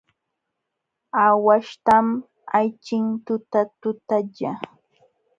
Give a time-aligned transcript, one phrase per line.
[1.23, 2.07] Aawaśhtam
[2.59, 4.51] ayćhin tutatutalla.